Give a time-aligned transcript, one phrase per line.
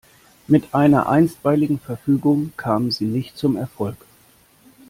[0.47, 3.97] Mit einer Einstweiligen Verfügung kamen sie nicht zum Erfolg.